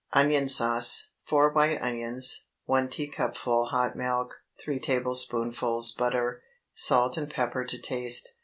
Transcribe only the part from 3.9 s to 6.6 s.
milk. 3 tablespoonfuls butter.